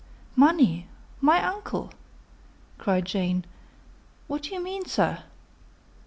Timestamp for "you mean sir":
4.55-5.19